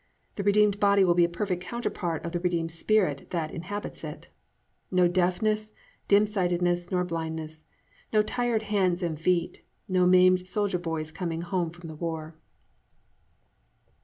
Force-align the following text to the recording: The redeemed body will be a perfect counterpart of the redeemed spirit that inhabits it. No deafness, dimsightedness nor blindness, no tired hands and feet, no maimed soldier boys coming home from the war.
The 0.35 0.41
redeemed 0.41 0.79
body 0.79 1.03
will 1.03 1.13
be 1.13 1.25
a 1.25 1.29
perfect 1.29 1.61
counterpart 1.61 2.25
of 2.25 2.31
the 2.31 2.39
redeemed 2.39 2.71
spirit 2.71 3.29
that 3.29 3.51
inhabits 3.51 4.03
it. 4.03 4.29
No 4.89 5.07
deafness, 5.07 5.73
dimsightedness 6.07 6.89
nor 6.89 7.03
blindness, 7.05 7.65
no 8.11 8.23
tired 8.23 8.63
hands 8.63 9.03
and 9.03 9.19
feet, 9.21 9.61
no 9.87 10.07
maimed 10.07 10.47
soldier 10.47 10.79
boys 10.79 11.11
coming 11.11 11.41
home 11.41 11.69
from 11.69 11.87
the 11.87 11.93
war. 11.93 12.35